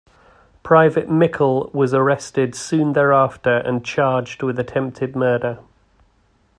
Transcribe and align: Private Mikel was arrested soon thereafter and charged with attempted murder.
Private 0.63 1.11
Mikel 1.11 1.69
was 1.75 1.93
arrested 1.93 2.55
soon 2.55 2.93
thereafter 2.93 3.57
and 3.57 3.85
charged 3.85 4.41
with 4.41 4.57
attempted 4.57 5.15
murder. 5.15 5.59